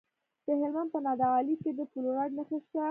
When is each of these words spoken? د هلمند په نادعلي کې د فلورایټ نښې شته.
د 0.45 0.47
هلمند 0.59 0.89
په 0.93 0.99
نادعلي 1.05 1.55
کې 1.61 1.71
د 1.79 1.81
فلورایټ 1.91 2.31
نښې 2.37 2.57
شته. 2.65 2.79